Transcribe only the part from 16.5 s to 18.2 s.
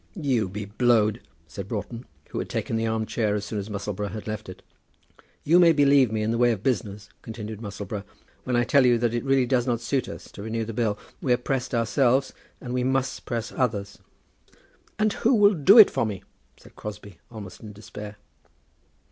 said Crosbie, almost in despair.